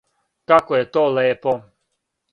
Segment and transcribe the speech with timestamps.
[0.51, 1.57] Како је то лепо.